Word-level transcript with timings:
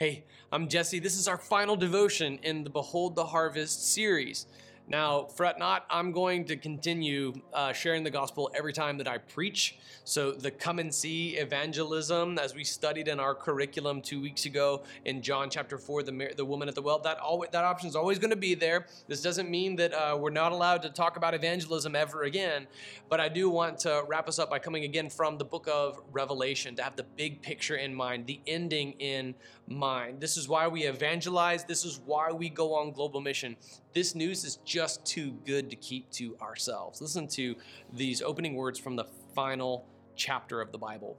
Hey, 0.00 0.22
I'm 0.52 0.68
Jesse. 0.68 1.00
This 1.00 1.18
is 1.18 1.26
our 1.26 1.36
final 1.36 1.74
devotion 1.74 2.38
in 2.44 2.62
the 2.62 2.70
Behold 2.70 3.16
the 3.16 3.24
Harvest 3.24 3.92
series. 3.92 4.46
Now, 4.90 5.24
fret 5.24 5.58
not, 5.58 5.84
I'm 5.90 6.12
going 6.12 6.46
to 6.46 6.56
continue 6.56 7.34
uh, 7.52 7.74
sharing 7.74 8.04
the 8.04 8.10
gospel 8.10 8.50
every 8.54 8.72
time 8.72 8.96
that 8.98 9.08
I 9.08 9.18
preach. 9.18 9.76
So, 10.04 10.32
the 10.32 10.50
come 10.50 10.78
and 10.78 10.94
see 10.94 11.36
evangelism, 11.36 12.38
as 12.38 12.54
we 12.54 12.64
studied 12.64 13.06
in 13.06 13.20
our 13.20 13.34
curriculum 13.34 14.00
two 14.00 14.18
weeks 14.18 14.46
ago 14.46 14.84
in 15.04 15.20
John 15.20 15.50
chapter 15.50 15.76
4, 15.76 16.04
the, 16.04 16.32
the 16.36 16.44
woman 16.44 16.68
at 16.68 16.74
the 16.74 16.80
well, 16.80 17.00
that, 17.00 17.18
that 17.52 17.64
option 17.64 17.88
is 17.88 17.96
always 17.96 18.18
going 18.18 18.30
to 18.30 18.36
be 18.36 18.54
there. 18.54 18.86
This 19.08 19.20
doesn't 19.20 19.50
mean 19.50 19.76
that 19.76 19.92
uh, 19.92 20.16
we're 20.18 20.30
not 20.30 20.52
allowed 20.52 20.80
to 20.82 20.90
talk 20.90 21.18
about 21.18 21.34
evangelism 21.34 21.94
ever 21.94 22.22
again, 22.22 22.66
but 23.10 23.20
I 23.20 23.28
do 23.28 23.50
want 23.50 23.78
to 23.80 24.04
wrap 24.08 24.26
us 24.26 24.38
up 24.38 24.48
by 24.48 24.58
coming 24.58 24.84
again 24.84 25.10
from 25.10 25.36
the 25.36 25.44
book 25.44 25.68
of 25.70 26.00
Revelation 26.12 26.74
to 26.76 26.82
have 26.82 26.96
the 26.96 27.04
big 27.16 27.42
picture 27.42 27.76
in 27.76 27.94
mind, 27.94 28.26
the 28.26 28.40
ending 28.46 28.92
in 28.92 29.34
mind. 29.68 30.20
This 30.20 30.36
is 30.36 30.48
why 30.48 30.68
we 30.68 30.84
evangelize, 30.84 31.64
this 31.64 31.84
is 31.84 32.00
why 32.04 32.32
we 32.32 32.48
go 32.48 32.74
on 32.74 32.92
global 32.92 33.20
mission. 33.20 33.56
This 33.92 34.14
news 34.14 34.44
is 34.44 34.56
just 34.64 35.04
too 35.04 35.32
good 35.44 35.70
to 35.70 35.76
keep 35.76 36.10
to 36.12 36.36
ourselves. 36.40 37.00
Listen 37.00 37.28
to 37.28 37.54
these 37.92 38.22
opening 38.22 38.54
words 38.54 38.78
from 38.78 38.96
the 38.96 39.04
final 39.34 39.86
chapter 40.16 40.60
of 40.60 40.72
the 40.72 40.78
Bible, 40.78 41.16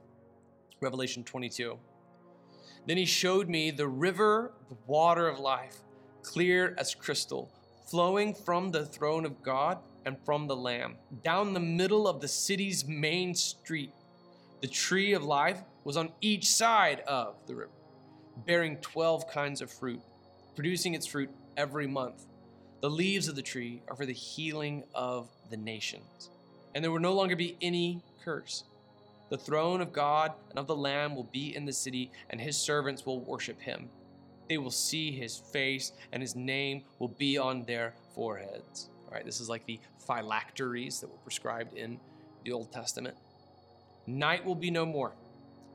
Revelation 0.80 1.24
22. 1.24 1.78
Then 2.86 2.96
he 2.96 3.04
showed 3.04 3.48
me 3.48 3.70
the 3.70 3.88
river, 3.88 4.52
the 4.68 4.76
water 4.86 5.28
of 5.28 5.38
life, 5.38 5.76
clear 6.22 6.74
as 6.78 6.94
crystal, 6.94 7.50
flowing 7.86 8.34
from 8.34 8.70
the 8.70 8.86
throne 8.86 9.24
of 9.24 9.42
God 9.42 9.78
and 10.06 10.16
from 10.24 10.46
the 10.46 10.56
Lamb, 10.56 10.96
down 11.22 11.52
the 11.52 11.60
middle 11.60 12.08
of 12.08 12.20
the 12.20 12.28
city's 12.28 12.86
main 12.86 13.34
street. 13.34 13.92
The 14.60 14.68
tree 14.68 15.12
of 15.12 15.24
life 15.24 15.62
was 15.84 15.96
on 15.96 16.12
each 16.20 16.48
side 16.48 17.00
of 17.00 17.34
the 17.46 17.54
river, 17.54 17.70
bearing 18.46 18.76
12 18.78 19.28
kinds 19.28 19.60
of 19.60 19.70
fruit, 19.70 20.00
producing 20.54 20.94
its 20.94 21.06
fruit 21.06 21.30
every 21.56 21.86
month. 21.86 22.26
The 22.80 22.90
leaves 22.90 23.28
of 23.28 23.36
the 23.36 23.42
tree 23.42 23.82
are 23.88 23.96
for 23.96 24.06
the 24.06 24.12
healing 24.12 24.84
of 24.94 25.28
the 25.50 25.56
nations. 25.56 26.30
And 26.74 26.82
there 26.82 26.90
will 26.90 27.00
no 27.00 27.12
longer 27.12 27.36
be 27.36 27.56
any 27.60 28.00
curse. 28.24 28.64
The 29.28 29.38
throne 29.38 29.80
of 29.80 29.92
God 29.92 30.32
and 30.50 30.58
of 30.58 30.66
the 30.66 30.76
Lamb 30.76 31.14
will 31.14 31.28
be 31.32 31.54
in 31.54 31.64
the 31.64 31.72
city, 31.72 32.10
and 32.30 32.40
his 32.40 32.56
servants 32.56 33.06
will 33.06 33.20
worship 33.20 33.60
him. 33.60 33.88
They 34.48 34.58
will 34.58 34.70
see 34.70 35.12
his 35.12 35.38
face, 35.38 35.92
and 36.12 36.20
his 36.22 36.34
name 36.34 36.82
will 36.98 37.08
be 37.08 37.38
on 37.38 37.64
their 37.64 37.94
foreheads. 38.14 38.88
All 39.06 39.14
right, 39.14 39.24
this 39.24 39.40
is 39.40 39.48
like 39.48 39.66
the 39.66 39.78
phylacteries 40.06 41.00
that 41.00 41.10
were 41.10 41.18
prescribed 41.18 41.74
in 41.74 42.00
the 42.44 42.52
Old 42.52 42.72
Testament. 42.72 43.16
Night 44.06 44.44
will 44.44 44.56
be 44.56 44.70
no 44.70 44.84
more. 44.84 45.12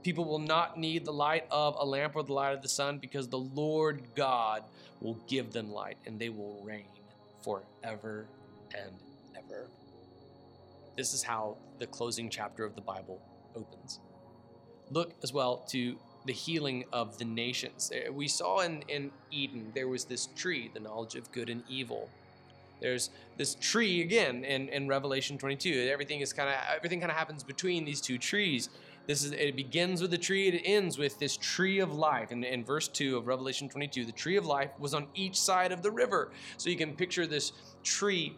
People 0.06 0.26
will 0.26 0.38
not 0.38 0.78
need 0.78 1.04
the 1.04 1.12
light 1.12 1.48
of 1.50 1.76
a 1.80 1.84
lamp 1.84 2.16
or 2.16 2.22
the 2.22 2.32
light 2.32 2.54
of 2.54 2.62
the 2.62 2.70
sun 2.70 3.00
because 3.00 3.28
the 3.28 3.40
Lord 3.40 4.04
God 4.14 4.64
will 5.02 5.18
give 5.28 5.52
them 5.52 5.74
light 5.74 5.98
and 6.06 6.20
they 6.20 6.30
will 6.30 6.62
reign 6.64 6.86
forever 7.44 8.28
and 8.78 8.92
ever. 9.36 9.66
This 10.96 11.16
is 11.16 11.24
how 11.24 11.58
the 11.80 11.88
closing 11.88 12.30
chapter 12.30 12.64
of 12.64 12.76
the 12.76 12.82
Bible 12.82 13.20
opens. 13.56 14.00
Look 14.92 15.16
as 15.24 15.34
well 15.34 15.66
to 15.70 15.96
the 16.28 16.34
healing 16.34 16.86
of 16.94 17.18
the 17.18 17.26
nations. 17.26 17.92
Eh, 17.92 18.10
we 18.10 18.28
saw 18.28 18.60
in, 18.60 18.84
in 18.88 19.10
Eden, 19.32 19.72
there 19.74 19.88
was 19.88 20.06
this 20.06 20.28
tree, 20.36 20.70
the 20.72 20.82
knowledge 20.82 21.16
of 21.16 21.32
good 21.32 21.50
and 21.50 21.64
evil. 21.68 22.10
There's 22.80 23.10
this 23.38 23.56
tree 23.56 24.02
again 24.02 24.44
in, 24.44 24.70
in 24.70 24.88
Revelation 24.88 25.40
22. 25.40 25.90
Everything 25.92 26.20
is 26.20 26.32
kind 26.32 26.50
of 26.50 26.56
everything 26.76 27.00
kind 27.00 27.12
of 27.12 27.18
happens 27.18 27.44
between 27.44 27.86
these 27.86 28.02
two 28.02 28.20
trees. 28.20 28.70
This 29.08 29.24
is 29.24 29.32
it 29.32 29.56
begins 29.56 30.02
with 30.02 30.12
the 30.12 30.18
tree, 30.18 30.48
it 30.48 30.62
ends 30.66 30.98
with 30.98 31.20
this 31.20 31.38
tree 31.38 31.80
of 31.80 31.94
life. 31.94 32.32
And 32.32 32.44
in 32.44 32.64
verse 32.64 32.88
2 32.88 33.18
of 33.18 33.28
Revelation 33.28 33.70
22, 33.70 34.06
the 34.06 34.12
tree 34.12 34.36
of 34.36 34.46
life 34.46 34.72
was 34.80 34.94
on 34.94 35.08
each 35.14 35.40
side 35.40 35.72
of 35.72 35.82
the 35.82 35.92
river. 35.92 36.32
So 36.58 36.70
you 36.70 36.76
can 36.76 36.96
picture 36.96 37.28
this 37.28 37.52
tree 37.84 38.38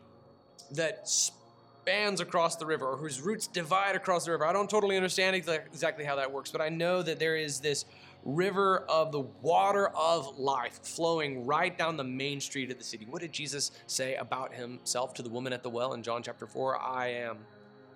that 0.72 1.08
spans 1.08 2.20
across 2.20 2.58
the 2.58 2.66
river 2.66 2.86
or 2.86 2.98
whose 2.98 3.22
roots 3.22 3.48
divide 3.48 3.96
across 3.96 4.26
the 4.26 4.32
river. 4.32 4.46
I 4.46 4.52
don't 4.52 4.70
totally 4.70 4.98
understand 4.98 5.38
exactly 5.38 6.04
how 6.04 6.18
that 6.18 6.32
works, 6.32 6.52
but 6.52 6.60
I 6.60 6.68
know 6.68 7.02
that 7.02 7.18
there 7.18 7.38
is 7.38 7.62
this 7.62 7.86
river 8.26 8.80
of 8.90 9.14
the 9.14 9.22
water 9.22 9.88
of 9.90 10.38
life 10.38 10.84
flowing 10.84 11.46
right 11.46 11.78
down 11.78 11.96
the 11.96 12.04
main 12.04 12.42
street 12.42 12.70
of 12.72 12.78
the 12.78 12.84
city. 12.84 13.06
What 13.10 13.22
did 13.22 13.32
Jesus 13.32 13.72
say 13.86 14.16
about 14.16 14.54
himself 14.54 15.14
to 15.14 15.22
the 15.22 15.30
woman 15.30 15.54
at 15.54 15.64
the 15.64 15.70
well 15.70 15.94
in 15.94 16.04
John 16.04 16.22
chapter 16.22 16.46
4? 16.46 16.78
I 16.78 17.08
am 17.08 17.38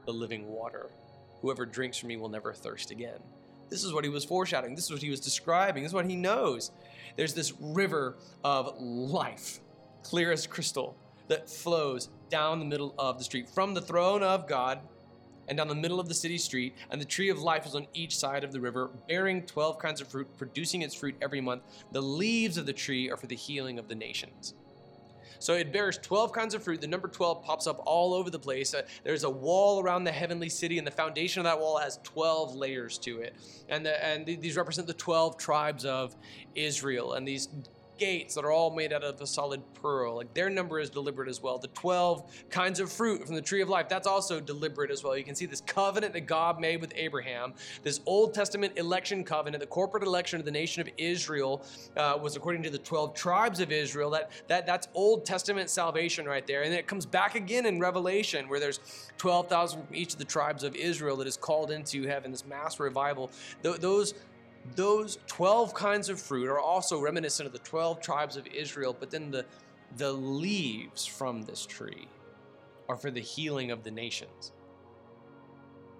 the 0.05 0.13
living 0.13 0.47
water. 0.47 0.89
Whoever 1.41 1.65
drinks 1.65 1.97
from 1.97 2.09
me 2.09 2.17
will 2.17 2.29
never 2.29 2.53
thirst 2.53 2.91
again. 2.91 3.19
This 3.69 3.83
is 3.83 3.93
what 3.93 4.03
he 4.03 4.09
was 4.09 4.25
foreshadowing. 4.25 4.75
This 4.75 4.85
is 4.85 4.91
what 4.91 5.01
he 5.01 5.09
was 5.09 5.19
describing. 5.19 5.83
This 5.83 5.91
is 5.91 5.95
what 5.95 6.09
he 6.09 6.15
knows. 6.15 6.71
There's 7.15 7.33
this 7.33 7.53
river 7.59 8.17
of 8.43 8.79
life, 8.79 9.59
clear 10.03 10.31
as 10.31 10.45
crystal, 10.45 10.95
that 11.27 11.49
flows 11.49 12.09
down 12.29 12.59
the 12.59 12.65
middle 12.65 12.93
of 12.99 13.17
the 13.17 13.23
street 13.23 13.47
from 13.47 13.73
the 13.73 13.81
throne 13.81 14.23
of 14.23 14.47
God 14.47 14.81
and 15.47 15.57
down 15.57 15.67
the 15.67 15.75
middle 15.75 15.99
of 15.99 16.07
the 16.07 16.13
city 16.13 16.37
street, 16.37 16.75
and 16.89 17.01
the 17.01 17.05
tree 17.05 17.29
of 17.29 17.39
life 17.39 17.65
is 17.65 17.75
on 17.75 17.87
each 17.93 18.17
side 18.17 18.43
of 18.43 18.51
the 18.51 18.59
river, 18.59 18.89
bearing 19.07 19.45
12 19.45 19.79
kinds 19.79 19.99
of 19.99 20.07
fruit, 20.07 20.27
producing 20.37 20.81
its 20.81 20.95
fruit 20.95 21.15
every 21.21 21.41
month. 21.41 21.63
The 21.91 22.01
leaves 22.01 22.57
of 22.57 22.65
the 22.65 22.73
tree 22.73 23.09
are 23.09 23.17
for 23.17 23.27
the 23.27 23.35
healing 23.35 23.79
of 23.79 23.87
the 23.87 23.95
nations. 23.95 24.53
So 25.41 25.55
it 25.55 25.73
bears 25.73 25.97
12 25.97 26.31
kinds 26.31 26.53
of 26.53 26.63
fruit. 26.63 26.81
The 26.81 26.87
number 26.87 27.07
12 27.07 27.43
pops 27.43 27.65
up 27.65 27.81
all 27.85 28.13
over 28.13 28.29
the 28.29 28.39
place. 28.39 28.75
Uh, 28.75 28.83
there's 29.03 29.23
a 29.23 29.29
wall 29.29 29.81
around 29.81 30.03
the 30.03 30.11
heavenly 30.11 30.49
city, 30.49 30.77
and 30.77 30.85
the 30.85 30.91
foundation 30.91 31.39
of 31.39 31.45
that 31.45 31.59
wall 31.59 31.77
has 31.79 31.99
12 32.03 32.55
layers 32.55 32.99
to 32.99 33.21
it. 33.21 33.35
And, 33.67 33.83
the, 33.83 34.05
and 34.05 34.23
these 34.25 34.55
represent 34.55 34.85
the 34.85 34.93
12 34.93 35.37
tribes 35.37 35.83
of 35.83 36.15
Israel. 36.53 37.13
And 37.13 37.27
these 37.27 37.49
gates 38.01 38.33
that 38.33 38.43
are 38.43 38.51
all 38.51 38.71
made 38.71 38.91
out 38.91 39.03
of 39.03 39.21
a 39.21 39.27
solid 39.27 39.61
pearl. 39.75 40.15
Like 40.15 40.33
their 40.33 40.49
number 40.49 40.79
is 40.79 40.89
deliberate 40.89 41.29
as 41.29 41.39
well. 41.39 41.59
The 41.59 41.67
12 41.67 42.47
kinds 42.49 42.79
of 42.79 42.91
fruit 42.91 43.23
from 43.27 43.35
the 43.35 43.43
tree 43.43 43.61
of 43.61 43.69
life, 43.69 43.87
that's 43.87 44.07
also 44.07 44.39
deliberate 44.39 44.89
as 44.89 45.03
well. 45.03 45.15
You 45.15 45.23
can 45.23 45.35
see 45.35 45.45
this 45.45 45.61
covenant 45.61 46.13
that 46.13 46.21
God 46.21 46.59
made 46.59 46.81
with 46.81 46.93
Abraham, 46.95 47.53
this 47.83 48.01
Old 48.07 48.33
Testament 48.33 48.73
election 48.75 49.23
covenant, 49.23 49.61
the 49.61 49.67
corporate 49.67 50.01
election 50.01 50.39
of 50.39 50.45
the 50.45 50.51
nation 50.51 50.81
of 50.81 50.89
Israel 50.97 51.63
uh, 51.95 52.17
was 52.19 52.35
according 52.35 52.63
to 52.63 52.71
the 52.71 52.79
12 52.79 53.13
tribes 53.13 53.59
of 53.59 53.71
Israel. 53.71 54.09
That, 54.09 54.31
that 54.47 54.65
That's 54.65 54.87
Old 54.95 55.23
Testament 55.23 55.69
salvation 55.69 56.25
right 56.25 56.47
there. 56.47 56.63
And 56.63 56.71
then 56.71 56.79
it 56.79 56.87
comes 56.87 57.05
back 57.05 57.35
again 57.35 57.67
in 57.67 57.79
Revelation 57.79 58.49
where 58.49 58.59
there's 58.59 58.79
12,000 59.19 59.85
from 59.85 59.95
each 59.95 60.13
of 60.13 60.17
the 60.17 60.25
tribes 60.25 60.63
of 60.63 60.75
Israel 60.75 61.17
that 61.17 61.27
is 61.27 61.37
called 61.37 61.69
into 61.69 62.07
heaven, 62.07 62.31
this 62.31 62.47
mass 62.47 62.79
revival. 62.79 63.29
Th- 63.61 63.77
those 63.77 64.15
those 64.75 65.17
12 65.27 65.73
kinds 65.73 66.09
of 66.09 66.19
fruit 66.19 66.47
are 66.47 66.59
also 66.59 66.99
reminiscent 66.99 67.47
of 67.47 67.53
the 67.53 67.59
12 67.59 68.01
tribes 68.01 68.37
of 68.37 68.47
Israel, 68.47 68.95
but 68.97 69.09
then 69.09 69.31
the, 69.31 69.45
the 69.97 70.11
leaves 70.11 71.05
from 71.05 71.41
this 71.43 71.65
tree 71.65 72.07
are 72.87 72.95
for 72.95 73.11
the 73.11 73.21
healing 73.21 73.71
of 73.71 73.83
the 73.83 73.91
nations. 73.91 74.51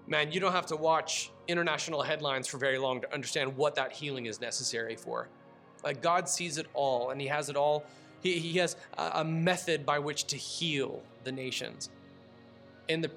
Man, 0.07 0.31
you 0.31 0.39
don't 0.39 0.51
have 0.51 0.65
to 0.67 0.75
watch 0.75 1.31
international 1.47 2.01
headlines 2.01 2.47
for 2.47 2.57
very 2.57 2.77
long 2.77 3.01
to 3.01 3.13
understand 3.13 3.55
what 3.55 3.75
that 3.75 3.91
healing 3.93 4.25
is 4.25 4.41
necessary 4.41 4.95
for. 4.95 5.29
Like 5.83 6.01
God 6.01 6.27
sees 6.27 6.57
it 6.57 6.67
all, 6.73 7.11
and 7.11 7.21
He 7.21 7.27
has 7.27 7.49
it 7.49 7.55
all. 7.55 7.85
He, 8.21 8.37
he 8.37 8.59
has 8.59 8.75
a, 8.97 9.23
method 9.23 9.85
by 9.85 9.99
which 9.99 10.25
to 10.25 10.37
heal 10.37 11.01
the 11.23 11.31
nations. 11.31 11.89
In 12.87 13.01
the 13.01 13.09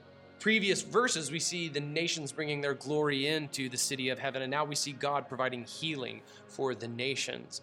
previous 0.44 0.82
verses, 0.82 1.30
we 1.30 1.38
see 1.38 1.70
the 1.70 1.80
nations 1.80 2.30
bringing 2.30 2.60
their 2.60 2.74
glory 2.74 3.28
into 3.28 3.66
the 3.70 3.78
city 3.78 4.10
of 4.10 4.18
heaven, 4.18 4.42
and 4.42 4.50
now 4.50 4.62
we 4.62 4.74
see 4.74 4.92
God 4.92 5.26
providing 5.26 5.64
healing 5.64 6.20
for 6.48 6.74
the 6.74 6.86
nations. 6.86 7.62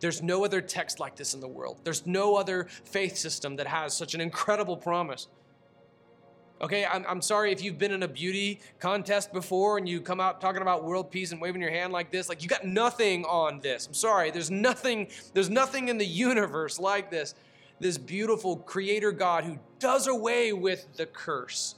There's 0.00 0.22
no 0.22 0.44
other 0.44 0.60
text 0.60 1.00
like 1.00 1.16
this 1.16 1.32
in 1.32 1.40
the 1.40 1.48
world. 1.48 1.80
There's 1.82 2.06
no 2.06 2.36
other 2.36 2.64
faith 2.84 3.16
system 3.16 3.56
that 3.56 3.66
has 3.66 3.96
such 3.96 4.12
an 4.12 4.20
incredible 4.20 4.76
promise. 4.76 5.28
Okay, 6.60 6.84
I'm, 6.84 7.06
I'm 7.08 7.22
sorry 7.22 7.52
if 7.52 7.64
you've 7.64 7.78
been 7.78 7.92
in 7.92 8.02
a 8.02 8.08
beauty 8.08 8.60
contest 8.78 9.32
before 9.32 9.78
and 9.78 9.88
you 9.88 10.02
come 10.02 10.20
out 10.20 10.42
talking 10.42 10.60
about 10.60 10.84
world 10.84 11.10
peace 11.10 11.32
and 11.32 11.40
waving 11.40 11.62
your 11.62 11.70
hand 11.70 11.90
like 11.90 12.10
this. 12.10 12.28
Like 12.28 12.42
you 12.42 12.50
got 12.50 12.66
nothing 12.66 13.24
on 13.24 13.60
this. 13.60 13.86
I'm 13.86 13.94
sorry. 13.94 14.30
There's 14.30 14.50
nothing, 14.50 15.08
there's 15.32 15.48
nothing 15.48 15.88
in 15.88 15.96
the 15.96 16.04
universe 16.04 16.78
like 16.78 17.10
this. 17.10 17.34
This 17.80 17.96
beautiful 17.96 18.58
creator 18.58 19.10
God 19.10 19.44
who 19.44 19.58
does 19.78 20.06
away 20.06 20.52
with 20.52 20.86
the 20.98 21.06
curse 21.06 21.76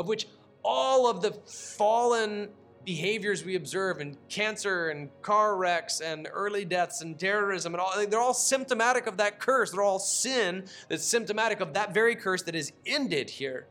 of 0.00 0.08
which 0.08 0.26
all 0.64 1.10
of 1.10 1.20
the 1.20 1.30
fallen 1.30 2.48
behaviors 2.86 3.44
we 3.44 3.54
observe 3.54 4.00
and 4.00 4.16
cancer 4.30 4.88
and 4.88 5.10
car 5.20 5.56
wrecks 5.56 6.00
and 6.00 6.26
early 6.32 6.64
deaths 6.64 7.02
and 7.02 7.18
terrorism 7.18 7.74
and 7.74 7.80
all 7.82 7.92
they're 8.06 8.18
all 8.18 8.32
symptomatic 8.32 9.06
of 9.06 9.18
that 9.18 9.38
curse. 9.38 9.70
They're 9.70 9.82
all 9.82 9.98
sin 9.98 10.64
that's 10.88 11.04
symptomatic 11.04 11.60
of 11.60 11.74
that 11.74 11.92
very 11.92 12.16
curse 12.16 12.42
that 12.44 12.54
is 12.54 12.72
ended 12.86 13.28
here 13.28 13.66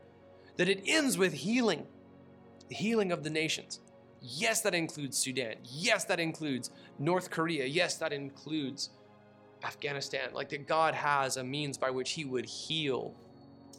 that 0.56 0.68
it 0.68 0.84
ends 0.86 1.18
with 1.18 1.32
healing 1.32 1.84
the 2.68 2.76
healing 2.76 3.10
of 3.10 3.24
the 3.24 3.30
nations. 3.30 3.80
Yes 4.22 4.60
that 4.60 4.74
includes 4.74 5.18
sudan. 5.18 5.56
Yes 5.64 6.04
that 6.04 6.20
includes 6.20 6.70
north 7.00 7.28
korea. 7.28 7.66
Yes 7.66 7.96
that 7.96 8.12
includes 8.12 8.90
afghanistan. 9.64 10.28
Like 10.32 10.50
that 10.50 10.68
god 10.68 10.94
has 10.94 11.36
a 11.36 11.42
means 11.42 11.76
by 11.76 11.90
which 11.90 12.12
he 12.12 12.24
would 12.24 12.46
heal 12.46 13.16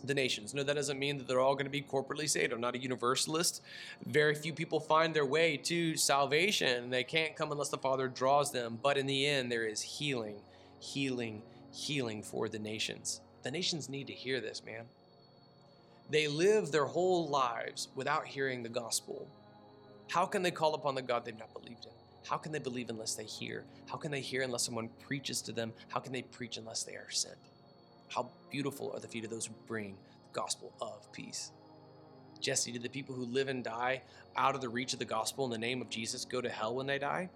the 0.07 0.13
nations. 0.13 0.53
No, 0.53 0.63
that 0.63 0.75
doesn't 0.75 0.99
mean 0.99 1.17
that 1.17 1.27
they're 1.27 1.39
all 1.39 1.55
going 1.55 1.65
to 1.65 1.71
be 1.71 1.81
corporately 1.81 2.29
saved. 2.29 2.53
I'm 2.53 2.61
not 2.61 2.75
a 2.75 2.79
universalist. 2.79 3.61
Very 4.05 4.35
few 4.35 4.53
people 4.53 4.79
find 4.79 5.13
their 5.13 5.25
way 5.25 5.57
to 5.57 5.95
salvation. 5.95 6.89
They 6.89 7.03
can't 7.03 7.35
come 7.35 7.51
unless 7.51 7.69
the 7.69 7.77
Father 7.77 8.07
draws 8.07 8.51
them. 8.51 8.79
But 8.81 8.97
in 8.97 9.05
the 9.05 9.25
end, 9.25 9.51
there 9.51 9.65
is 9.65 9.81
healing, 9.81 10.41
healing, 10.79 11.41
healing 11.73 12.23
for 12.23 12.49
the 12.49 12.59
nations. 12.59 13.21
The 13.43 13.51
nations 13.51 13.89
need 13.89 14.07
to 14.07 14.13
hear 14.13 14.39
this, 14.39 14.63
man. 14.65 14.85
They 16.09 16.27
live 16.27 16.71
their 16.71 16.85
whole 16.85 17.29
lives 17.29 17.87
without 17.95 18.27
hearing 18.27 18.63
the 18.63 18.69
gospel. 18.69 19.27
How 20.09 20.25
can 20.25 20.41
they 20.41 20.51
call 20.51 20.75
upon 20.75 20.95
the 20.95 21.01
God 21.01 21.23
they've 21.23 21.37
not 21.39 21.53
believed 21.53 21.85
in? 21.85 21.91
How 22.27 22.37
can 22.37 22.51
they 22.51 22.59
believe 22.59 22.89
unless 22.89 23.15
they 23.15 23.23
hear? 23.23 23.63
How 23.89 23.97
can 23.97 24.11
they 24.11 24.19
hear 24.19 24.41
unless 24.41 24.63
someone 24.63 24.89
preaches 24.99 25.41
to 25.43 25.51
them? 25.51 25.73
How 25.87 25.99
can 25.99 26.11
they 26.11 26.21
preach 26.21 26.57
unless 26.57 26.83
they 26.83 26.93
are 26.93 27.09
sent? 27.09 27.37
How 28.13 28.29
beautiful 28.49 28.91
are 28.93 28.99
the 28.99 29.07
feet 29.07 29.23
of 29.23 29.29
those 29.29 29.45
who 29.45 29.53
bring 29.67 29.93
the 29.93 30.33
gospel 30.33 30.73
of 30.81 31.11
peace. 31.13 31.51
Jesse, 32.41 32.71
did 32.71 32.81
the 32.81 32.89
people 32.89 33.15
who 33.15 33.25
live 33.25 33.47
and 33.47 33.63
die 33.63 34.01
out 34.35 34.55
of 34.55 34.61
the 34.61 34.69
reach 34.69 34.93
of 34.93 34.99
the 34.99 35.05
gospel 35.05 35.45
in 35.45 35.51
the 35.51 35.57
name 35.57 35.81
of 35.81 35.89
Jesus 35.89 36.25
go 36.25 36.41
to 36.41 36.49
hell 36.49 36.75
when 36.75 36.87
they 36.87 36.99
die? 36.99 37.29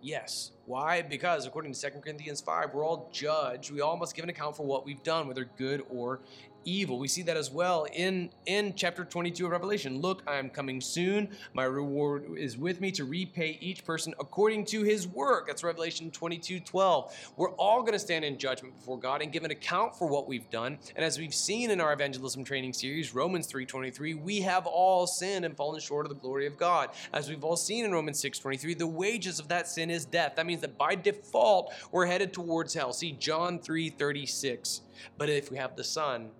Yes. 0.00 0.52
Why? 0.66 1.02
Because 1.02 1.46
according 1.46 1.72
to 1.72 1.80
2 1.80 2.00
Corinthians 2.00 2.40
5, 2.40 2.72
we're 2.72 2.84
all 2.84 3.10
judged. 3.12 3.70
We 3.70 3.80
all 3.80 3.96
must 3.96 4.14
give 4.14 4.22
an 4.22 4.30
account 4.30 4.56
for 4.56 4.64
what 4.64 4.84
we've 4.86 5.02
done, 5.02 5.26
whether 5.26 5.44
good 5.56 5.84
or 5.90 6.20
evil. 6.68 6.98
We 6.98 7.08
see 7.08 7.22
that 7.22 7.36
as 7.36 7.50
well 7.50 7.86
in, 7.92 8.30
in 8.46 8.74
chapter 8.74 9.04
22 9.04 9.46
of 9.46 9.50
Revelation. 9.50 10.00
Look, 10.00 10.22
I 10.26 10.36
am 10.36 10.50
coming 10.50 10.80
soon. 10.80 11.30
My 11.54 11.64
reward 11.64 12.26
is 12.36 12.58
with 12.58 12.80
me 12.80 12.90
to 12.92 13.04
repay 13.04 13.58
each 13.60 13.84
person 13.84 14.14
according 14.20 14.66
to 14.66 14.82
his 14.82 15.08
work. 15.08 15.46
That's 15.46 15.64
Revelation 15.64 16.10
22 16.10 16.60
12. 16.60 17.32
We're 17.36 17.52
all 17.52 17.80
going 17.80 17.94
to 17.94 17.98
stand 17.98 18.24
in 18.24 18.38
judgment 18.38 18.76
before 18.76 18.98
God 18.98 19.22
and 19.22 19.32
give 19.32 19.44
an 19.44 19.50
account 19.50 19.96
for 19.96 20.06
what 20.06 20.28
we've 20.28 20.48
done. 20.50 20.78
And 20.94 21.04
as 21.04 21.18
we've 21.18 21.34
seen 21.34 21.70
in 21.70 21.80
our 21.80 21.92
evangelism 21.92 22.44
training 22.44 22.74
series, 22.74 23.14
Romans 23.14 23.46
3 23.46 23.64
23, 23.64 24.14
we 24.14 24.40
have 24.42 24.66
all 24.66 25.06
sinned 25.06 25.44
and 25.44 25.56
fallen 25.56 25.80
short 25.80 26.04
of 26.04 26.10
the 26.10 26.20
glory 26.20 26.46
of 26.46 26.58
God. 26.58 26.90
As 27.12 27.28
we've 27.28 27.44
all 27.44 27.56
seen 27.56 27.84
in 27.84 27.92
Romans 27.92 28.20
6 28.20 28.38
23, 28.38 28.74
the 28.74 28.86
wages 28.86 29.38
of 29.40 29.48
that 29.48 29.68
sin 29.68 29.90
is 29.90 30.04
death. 30.04 30.36
That 30.36 30.46
means 30.46 30.60
that 30.60 30.76
by 30.76 30.94
default, 30.94 31.72
we're 31.92 32.06
headed 32.06 32.32
towards 32.32 32.74
hell. 32.74 32.92
See 32.92 33.12
John 33.12 33.58
3 33.58 33.90
36. 33.90 34.82
But 35.16 35.28
if 35.28 35.50
we 35.50 35.56
have 35.56 35.76
the 35.76 35.84
Son, 35.84 36.30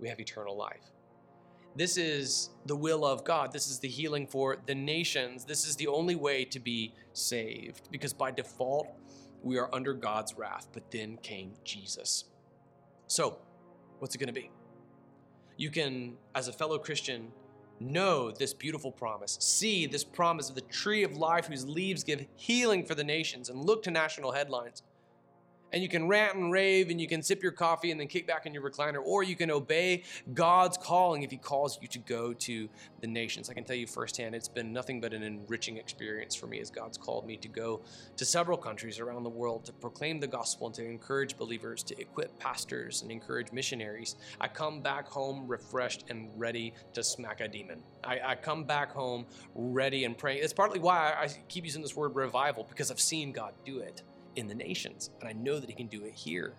we 0.00 0.08
have 0.08 0.20
eternal 0.20 0.56
life. 0.56 0.90
This 1.76 1.96
is 1.96 2.50
the 2.66 2.74
will 2.74 3.04
of 3.04 3.24
God. 3.24 3.52
This 3.52 3.68
is 3.68 3.78
the 3.78 3.88
healing 3.88 4.26
for 4.26 4.56
the 4.66 4.74
nations. 4.74 5.44
This 5.44 5.66
is 5.66 5.76
the 5.76 5.86
only 5.86 6.16
way 6.16 6.44
to 6.46 6.58
be 6.58 6.92
saved 7.12 7.88
because 7.92 8.12
by 8.12 8.32
default, 8.32 8.88
we 9.42 9.58
are 9.58 9.72
under 9.72 9.94
God's 9.94 10.34
wrath. 10.34 10.66
But 10.72 10.90
then 10.90 11.18
came 11.18 11.52
Jesus. 11.64 12.24
So, 13.06 13.38
what's 14.00 14.14
it 14.14 14.18
going 14.18 14.28
to 14.28 14.32
be? 14.32 14.50
You 15.56 15.70
can, 15.70 16.16
as 16.34 16.48
a 16.48 16.52
fellow 16.52 16.78
Christian, 16.78 17.30
know 17.78 18.30
this 18.30 18.52
beautiful 18.52 18.92
promise, 18.92 19.38
see 19.40 19.86
this 19.86 20.04
promise 20.04 20.48
of 20.48 20.54
the 20.54 20.60
tree 20.62 21.02
of 21.02 21.16
life 21.16 21.46
whose 21.46 21.66
leaves 21.66 22.04
give 22.04 22.26
healing 22.36 22.84
for 22.84 22.94
the 22.94 23.04
nations, 23.04 23.48
and 23.48 23.64
look 23.64 23.82
to 23.84 23.90
national 23.90 24.32
headlines 24.32 24.82
and 25.72 25.82
you 25.82 25.88
can 25.88 26.08
rant 26.08 26.36
and 26.36 26.52
rave 26.52 26.90
and 26.90 27.00
you 27.00 27.06
can 27.06 27.22
sip 27.22 27.42
your 27.42 27.52
coffee 27.52 27.90
and 27.90 28.00
then 28.00 28.08
kick 28.08 28.26
back 28.26 28.46
in 28.46 28.54
your 28.54 28.68
recliner, 28.68 29.00
or 29.04 29.22
you 29.22 29.36
can 29.36 29.50
obey 29.50 30.02
God's 30.34 30.76
calling 30.76 31.22
if 31.22 31.30
He 31.30 31.36
calls 31.36 31.78
you 31.80 31.88
to 31.88 31.98
go 31.98 32.32
to 32.32 32.68
the 33.00 33.06
nations. 33.06 33.48
I 33.50 33.54
can 33.54 33.64
tell 33.64 33.76
you 33.76 33.86
firsthand, 33.86 34.34
it's 34.34 34.48
been 34.48 34.72
nothing 34.72 35.00
but 35.00 35.12
an 35.12 35.22
enriching 35.22 35.76
experience 35.76 36.34
for 36.34 36.46
me 36.46 36.60
as 36.60 36.70
God's 36.70 36.98
called 36.98 37.26
me 37.26 37.36
to 37.38 37.48
go 37.48 37.82
to 38.16 38.24
several 38.24 38.58
countries 38.58 38.98
around 38.98 39.22
the 39.22 39.30
world 39.30 39.64
to 39.66 39.72
proclaim 39.72 40.20
the 40.20 40.26
gospel 40.26 40.66
and 40.66 40.74
to 40.76 40.84
encourage 40.84 41.36
believers, 41.36 41.82
to 41.84 42.00
equip 42.00 42.38
pastors 42.38 43.02
and 43.02 43.10
encourage 43.10 43.52
missionaries. 43.52 44.16
I 44.40 44.48
come 44.48 44.80
back 44.80 45.08
home 45.08 45.46
refreshed 45.46 46.04
and 46.08 46.30
ready 46.36 46.74
to 46.94 47.02
smack 47.02 47.40
a 47.40 47.48
demon. 47.48 47.82
I, 48.04 48.20
I 48.24 48.34
come 48.34 48.64
back 48.64 48.92
home 48.92 49.26
ready 49.54 50.04
and 50.04 50.16
praying. 50.16 50.42
It's 50.42 50.52
partly 50.52 50.80
why 50.80 51.14
I 51.18 51.28
keep 51.48 51.64
using 51.64 51.82
this 51.82 51.96
word 51.96 52.14
revival 52.14 52.64
because 52.68 52.90
I've 52.90 53.00
seen 53.00 53.32
God 53.32 53.54
do 53.64 53.80
it 53.80 54.02
in 54.36 54.46
the 54.46 54.54
nations, 54.54 55.10
and 55.20 55.28
I 55.28 55.32
know 55.32 55.58
that 55.58 55.68
He 55.68 55.74
can 55.74 55.86
do 55.86 56.04
it 56.04 56.14
here. 56.14 56.54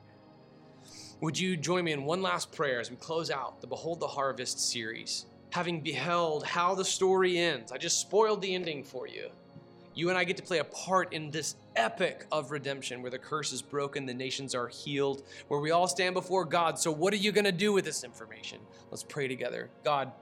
Would 1.22 1.38
you 1.38 1.56
join 1.56 1.84
me 1.84 1.92
in 1.92 2.04
one 2.04 2.22
last 2.22 2.52
prayer 2.52 2.80
as 2.80 2.90
we 2.90 2.96
close 2.98 3.30
out 3.30 3.62
the 3.62 3.68
Behold 3.68 4.00
the 4.00 4.08
Harvest 4.08 4.60
series? 4.60 5.28
Having 5.52 5.82
beheld 5.82 6.46
how 6.46 6.74
the 6.74 6.86
story 6.86 7.38
ends, 7.38 7.72
I 7.72 7.78
just 7.78 8.00
spoiled 8.00 8.42
the 8.42 8.56
ending 8.56 8.84
for 8.84 9.08
you. 9.08 9.30
You 9.94 10.10
and 10.10 10.18
I 10.18 10.24
get 10.24 10.38
to 10.38 10.44
play 10.44 10.60
a 10.60 10.64
part 10.64 11.12
in 11.12 11.30
this 11.32 11.56
epic 11.76 12.26
of 12.32 12.52
redemption 12.52 13.02
where 13.02 13.12
the 13.12 13.20
curse 13.20 13.52
is 13.52 13.62
broken, 13.62 14.06
the 14.06 14.14
nations 14.14 14.56
are 14.56 14.70
healed, 14.70 15.24
where 15.50 15.60
we 15.60 15.72
all 15.72 15.88
stand 15.88 16.14
before 16.14 16.46
God. 16.46 16.80
So, 16.80 16.92
what 16.92 17.14
are 17.14 17.18
you 17.18 17.34
going 17.34 17.46
to 17.46 17.52
do 17.52 17.74
with 17.74 17.84
this 17.84 18.04
information? 18.04 18.60
Let's 18.90 19.04
pray 19.04 19.28
together. 19.28 19.70
God, 19.84 20.14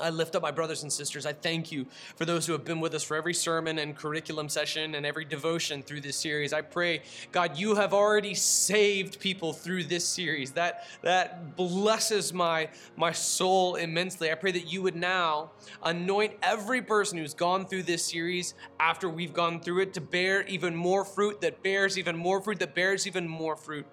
I 0.00 0.10
lift 0.10 0.36
up 0.36 0.42
my 0.42 0.50
brothers 0.50 0.82
and 0.82 0.92
sisters. 0.92 1.24
I 1.24 1.32
thank 1.32 1.72
you 1.72 1.86
for 2.16 2.24
those 2.24 2.46
who 2.46 2.52
have 2.52 2.64
been 2.64 2.80
with 2.80 2.94
us 2.94 3.02
for 3.02 3.16
every 3.16 3.32
sermon 3.32 3.78
and 3.78 3.96
curriculum 3.96 4.48
session 4.48 4.94
and 4.94 5.06
every 5.06 5.24
devotion 5.24 5.82
through 5.82 6.02
this 6.02 6.16
series. 6.16 6.52
I 6.52 6.60
pray, 6.60 7.02
God, 7.32 7.56
you 7.56 7.74
have 7.76 7.94
already 7.94 8.34
saved 8.34 9.18
people 9.20 9.52
through 9.52 9.84
this 9.84 10.06
series. 10.06 10.52
That 10.52 10.86
that 11.02 11.56
blesses 11.56 12.32
my 12.32 12.68
my 12.96 13.12
soul 13.12 13.76
immensely. 13.76 14.30
I 14.30 14.34
pray 14.34 14.52
that 14.52 14.70
you 14.70 14.82
would 14.82 14.96
now 14.96 15.50
anoint 15.82 16.34
every 16.42 16.82
person 16.82 17.18
who's 17.18 17.34
gone 17.34 17.66
through 17.66 17.84
this 17.84 18.04
series 18.04 18.54
after 18.78 19.08
we've 19.08 19.32
gone 19.32 19.60
through 19.60 19.80
it 19.80 19.94
to 19.94 20.00
bear 20.00 20.42
even 20.46 20.76
more 20.76 21.04
fruit 21.04 21.40
that 21.40 21.62
bears 21.62 21.98
even 21.98 22.16
more 22.16 22.40
fruit 22.40 22.58
that 22.58 22.74
bears 22.74 23.06
even 23.06 23.26
more 23.26 23.56
fruit. 23.56 23.86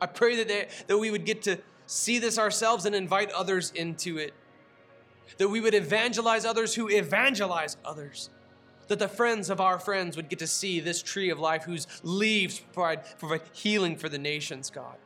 I 0.00 0.06
pray 0.06 0.36
that 0.36 0.48
they, 0.48 0.68
that 0.86 0.98
we 0.98 1.10
would 1.10 1.24
get 1.24 1.42
to 1.42 1.58
see 1.86 2.18
this 2.18 2.38
ourselves 2.38 2.86
and 2.86 2.94
invite 2.94 3.30
others 3.32 3.70
into 3.72 4.18
it 4.18 4.34
that 5.38 5.48
we 5.48 5.60
would 5.60 5.74
evangelize 5.74 6.44
others 6.44 6.74
who 6.74 6.88
evangelize 6.88 7.76
others. 7.84 8.30
That 8.88 8.98
the 8.98 9.08
friends 9.08 9.48
of 9.48 9.60
our 9.60 9.78
friends 9.78 10.16
would 10.16 10.28
get 10.28 10.38
to 10.40 10.46
see 10.46 10.80
this 10.80 11.02
tree 11.02 11.30
of 11.30 11.38
life 11.38 11.64
whose 11.64 11.86
leaves 12.02 12.60
provide, 12.60 13.18
provide 13.18 13.42
healing 13.52 13.96
for 13.96 14.08
the 14.08 14.18
nations, 14.18 14.70
God. 14.70 14.96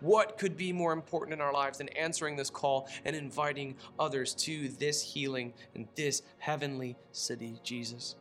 What 0.00 0.36
could 0.36 0.56
be 0.56 0.72
more 0.72 0.92
important 0.92 1.32
in 1.32 1.40
our 1.40 1.52
lives 1.52 1.78
than 1.78 1.88
answering 1.88 2.36
this 2.36 2.50
call 2.50 2.88
and 3.04 3.16
inviting 3.16 3.76
others 3.98 4.34
to 4.34 4.68
this 4.68 5.02
healing 5.02 5.54
and 5.74 5.88
this 5.94 6.22
heavenly 6.38 6.96
city, 7.12 7.58
Jesus? 7.62 8.16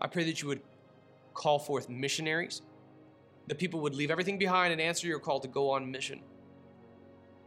I 0.00 0.08
pray 0.08 0.24
that 0.24 0.42
you 0.42 0.48
would 0.48 0.62
call 1.32 1.58
forth 1.58 1.88
missionaries, 1.88 2.62
that 3.46 3.58
people 3.58 3.80
would 3.80 3.94
leave 3.94 4.10
everything 4.10 4.36
behind 4.36 4.72
and 4.72 4.80
answer 4.80 5.06
your 5.06 5.20
call 5.20 5.38
to 5.40 5.48
go 5.48 5.70
on 5.70 5.90
mission. 5.90 6.20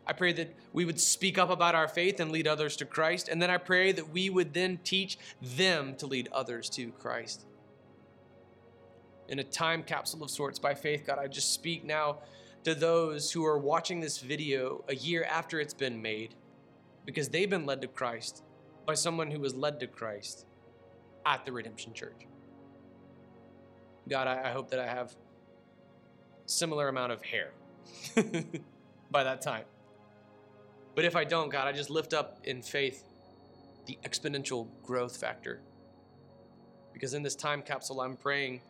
I 0.06 0.14
pray 0.14 0.34
that 0.34 0.54
we 0.74 0.86
would 0.86 1.00
speak 1.00 1.38
up 1.38 1.50
about 1.50 1.76
our 1.76 1.88
faith 1.88 2.20
and 2.20 2.32
lead 2.32 2.48
others 2.48 2.76
to 2.78 2.86
Christ. 2.86 3.30
And 3.30 3.42
then 3.42 3.50
I 3.50 3.58
pray 3.58 3.92
that 3.94 4.10
we 4.10 4.30
would 4.30 4.54
then 4.54 4.80
teach 4.84 5.18
them 5.42 5.96
to 5.96 6.08
lead 6.08 6.30
others 6.32 6.70
to 6.72 6.92
Christ. 6.94 7.46
In 9.30 9.40
a 9.40 9.44
time 9.44 9.84
capsule 9.84 10.24
of 10.24 10.30
sorts 10.30 10.60
by 10.60 10.74
faith, 10.74 11.06
God, 11.08 11.20
I 11.20 11.28
just 11.28 11.54
speak 11.54 11.86
now 11.86 12.18
to 12.66 12.76
those 12.76 13.32
who 13.32 13.46
are 13.46 13.58
watching 13.58 14.00
this 14.02 14.20
video 14.20 14.84
a 14.90 14.96
year 14.96 15.24
after 15.24 15.60
it's 15.60 15.74
been 15.74 16.02
made 16.02 16.36
because 17.06 17.30
they've 17.30 17.50
been 17.50 17.66
led 17.66 17.82
to 17.82 17.88
Christ 17.88 18.44
by 18.86 18.94
someone 18.94 19.32
who 19.32 19.40
was 19.40 19.56
led 19.56 19.80
to 19.80 19.88
Christ 19.88 20.46
at 21.26 21.46
the 21.46 21.52
Redemption 21.52 21.94
Church. 21.94 22.28
God, 24.10 24.28
I, 24.28 24.52
hope 24.52 24.70
that 24.72 24.80
I 24.80 24.88
have 24.88 25.16
similar 26.46 26.90
amount 26.90 27.14
of 27.14 27.22
hair 27.24 27.52
by 29.12 29.24
that 29.24 29.42
time. 29.42 29.64
But 30.96 31.06
if 31.06 31.16
I 31.16 31.24
don't, 31.24 31.50
God, 31.50 31.68
I 31.68 31.72
just 31.72 31.90
lift 31.90 32.14
up 32.14 32.40
in 32.44 32.62
faith 32.62 33.04
the 33.86 33.98
exponential 34.06 34.68
growth 34.84 35.18
factor. 35.18 35.62
Because 36.94 37.14
in 37.14 37.24
this 37.24 37.36
time 37.36 37.62
capsule, 37.62 38.02
I'm 38.02 38.16
praying 38.16 38.62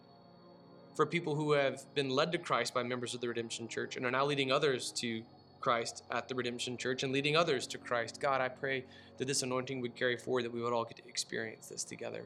for 0.96 1.06
people 1.06 1.36
who 1.36 1.52
have 1.54 1.82
been 1.96 2.10
led 2.10 2.32
to 2.32 2.38
Christ 2.38 2.74
by 2.74 2.84
members 2.84 3.14
of 3.14 3.22
the 3.22 3.28
Redemption 3.28 3.68
Church 3.68 3.98
and 3.98 4.06
are 4.06 4.12
now 4.12 4.26
leading 4.26 4.52
others 4.52 4.92
to 4.94 5.24
Christ 5.60 6.04
at 6.12 6.28
the 6.28 6.36
Redemption 6.36 6.78
Church 6.78 7.04
and 7.04 7.12
leading 7.12 7.36
others 7.36 7.68
to 7.68 7.78
Christ. 7.78 8.20
God, 8.20 8.42
I 8.42 8.50
pray 8.50 8.86
that 9.18 9.28
this 9.28 9.44
anointing 9.44 9.82
would 9.82 9.96
carry 9.96 10.18
forward, 10.18 10.46
that 10.46 10.54
we 10.54 10.62
would 10.62 10.74
all 10.74 10.86
get 10.86 10.98
to 10.98 11.08
experience 11.08 11.68
this 11.68 11.84
together. 11.84 12.24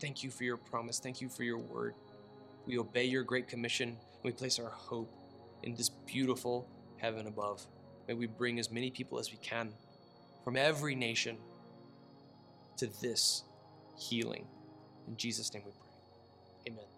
Thank 0.00 0.22
you 0.22 0.30
for 0.30 0.44
your 0.44 0.56
promise. 0.56 1.00
Thank 1.00 1.20
you 1.20 1.28
for 1.28 1.42
your 1.42 1.58
word. 1.58 1.94
We 2.66 2.78
obey 2.78 3.04
your 3.04 3.24
great 3.24 3.48
commission. 3.48 3.96
We 4.22 4.32
place 4.32 4.58
our 4.58 4.70
hope 4.70 5.12
in 5.62 5.74
this 5.74 5.88
beautiful 5.88 6.68
heaven 6.98 7.26
above. 7.26 7.66
May 8.08 8.14
we 8.14 8.26
bring 8.26 8.58
as 8.58 8.70
many 8.70 8.90
people 8.90 9.18
as 9.18 9.30
we 9.30 9.36
can 9.38 9.70
from 10.42 10.56
every 10.56 10.94
nation 10.94 11.36
to 12.78 12.86
this 13.02 13.44
healing. 13.98 14.46
In 15.06 15.16
Jesus' 15.16 15.52
name 15.52 15.64
we 15.66 15.72
pray. 15.72 16.72
Amen. 16.72 16.97